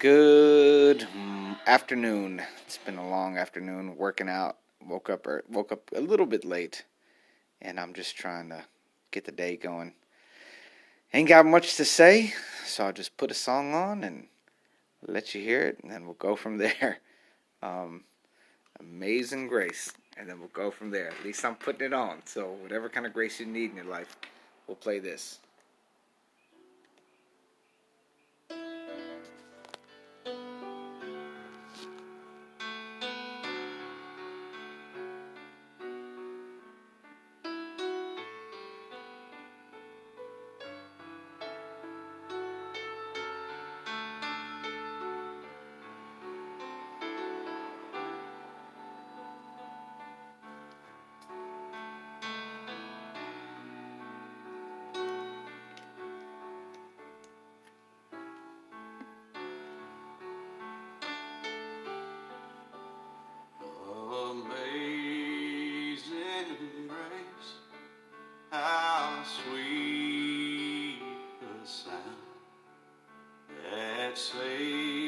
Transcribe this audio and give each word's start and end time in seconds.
Good 0.00 1.06
afternoon. 1.66 2.40
It's 2.64 2.78
been 2.78 2.96
a 2.96 3.06
long 3.06 3.36
afternoon 3.36 3.98
working 3.98 4.30
out. 4.30 4.56
Woke 4.82 5.10
up 5.10 5.26
er, 5.26 5.44
woke 5.46 5.72
up 5.72 5.90
a 5.94 6.00
little 6.00 6.24
bit 6.24 6.42
late, 6.42 6.84
and 7.60 7.78
I'm 7.78 7.92
just 7.92 8.16
trying 8.16 8.48
to 8.48 8.64
get 9.10 9.26
the 9.26 9.30
day 9.30 9.56
going. 9.56 9.92
Ain't 11.12 11.28
got 11.28 11.44
much 11.44 11.76
to 11.76 11.84
say, 11.84 12.32
so 12.64 12.86
I'll 12.86 12.94
just 12.94 13.18
put 13.18 13.30
a 13.30 13.34
song 13.34 13.74
on 13.74 14.02
and 14.02 14.28
let 15.06 15.34
you 15.34 15.42
hear 15.42 15.64
it, 15.64 15.80
and 15.82 15.92
then 15.92 16.06
we'll 16.06 16.14
go 16.14 16.34
from 16.34 16.56
there. 16.66 17.00
Um, 17.62 18.04
Amazing 18.78 19.48
Grace, 19.48 19.92
and 20.16 20.26
then 20.26 20.38
we'll 20.40 20.48
go 20.54 20.70
from 20.70 20.90
there. 20.90 21.08
At 21.08 21.22
least 21.26 21.44
I'm 21.44 21.56
putting 21.56 21.88
it 21.88 21.92
on. 21.92 22.22
So 22.24 22.52
whatever 22.62 22.88
kind 22.88 23.04
of 23.04 23.12
grace 23.12 23.38
you 23.38 23.44
need 23.44 23.72
in 23.72 23.76
your 23.76 23.84
life, 23.84 24.16
we'll 24.66 24.76
play 24.76 24.98
this. 24.98 25.40
The 74.10 74.99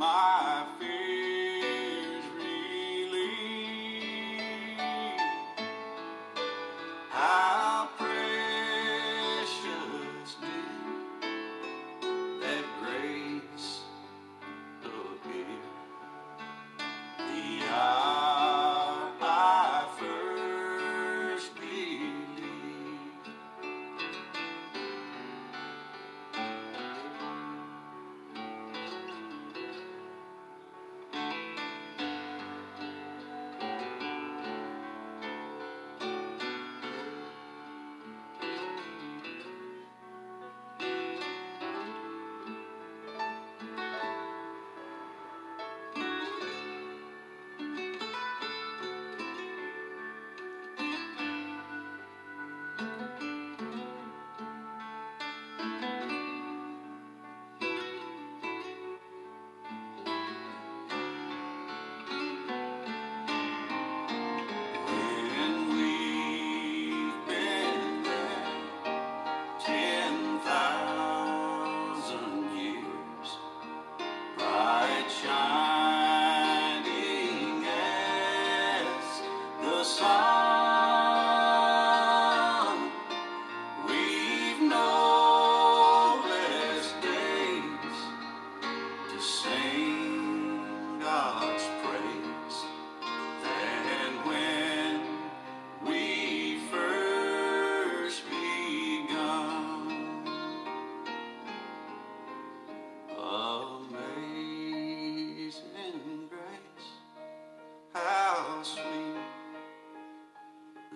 sound 0.00 0.80
that 0.80 0.99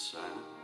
saves. 0.00 0.59